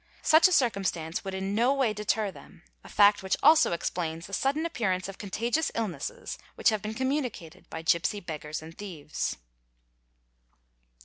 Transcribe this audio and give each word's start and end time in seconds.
Such 0.23 0.47
a 0.47 0.51
circumstance 0.51 1.23
would 1.23 1.35
in 1.35 1.53
no 1.53 1.75
way 1.75 1.93
deter 1.93 2.31
them, 2.31 2.63
a 2.83 2.89
fact 2.89 3.21
which 3.21 3.37
also 3.43 3.71
explains 3.71 4.25
the 4.25 4.33
sudden 4.33 4.65
appearance 4.65 5.07
of 5.07 5.19
con_ 5.19 5.29
tagious 5.31 5.69
illnesses 5.75 6.39
which 6.55 6.69
have 6.69 6.81
been 6.81 6.95
communicated 6.95 7.69
by 7.69 7.83
gipsy 7.83 8.19
beggars 8.19 8.63
and 8.63 8.75
thieves. 8.75 9.37